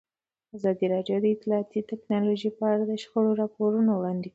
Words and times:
ازادي 0.55 0.85
راډیو 0.93 1.17
د 1.21 1.25
اطلاعاتی 1.35 1.79
تکنالوژي 1.91 2.49
په 2.57 2.63
اړه 2.71 2.83
د 2.87 2.93
شخړو 3.03 3.31
راپورونه 3.41 3.91
وړاندې 3.95 4.23
کړي. 4.27 4.29